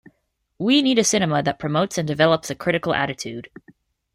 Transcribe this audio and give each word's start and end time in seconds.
We 0.57 0.81
need 0.81 0.97
a 0.97 1.03
cinema 1.03 1.43
that 1.43 1.59
promotes 1.59 1.95
and 1.99 2.07
develops 2.07 2.49
a 2.49 2.55
critical 2.55 2.91
attitude. 2.95 3.51